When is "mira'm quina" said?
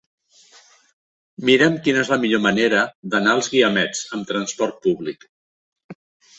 1.49-2.01